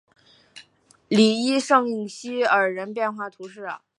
[1.09, 3.67] 里伊圣西尔人口变化图示